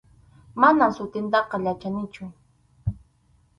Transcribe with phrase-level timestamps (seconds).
[0.61, 2.25] Manam sutintaqa yuyanichu.